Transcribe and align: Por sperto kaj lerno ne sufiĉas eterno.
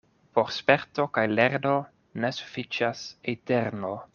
Por 0.37 0.47
sperto 0.55 1.05
kaj 1.17 1.25
lerno 1.39 1.73
ne 2.25 2.33
sufiĉas 2.39 3.05
eterno. 3.35 3.95